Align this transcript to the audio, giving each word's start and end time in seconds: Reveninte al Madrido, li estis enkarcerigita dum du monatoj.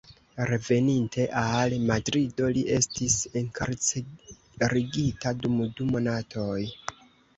Reveninte 0.51 1.25
al 1.41 1.75
Madrido, 1.89 2.49
li 2.57 2.63
estis 2.77 3.19
enkarcerigita 3.43 5.35
dum 5.45 5.61
du 5.79 5.89
monatoj. 5.95 6.61